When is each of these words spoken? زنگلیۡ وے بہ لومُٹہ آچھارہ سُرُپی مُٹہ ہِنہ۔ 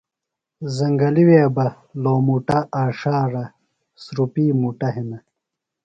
زنگلیۡ 0.75 1.25
وے 1.27 1.39
بہ 1.55 1.67
لومُٹہ 2.03 2.59
آچھارہ 2.83 3.45
سُرُپی 4.01 4.45
مُٹہ 4.61 4.89
ہِنہ۔ 4.93 5.17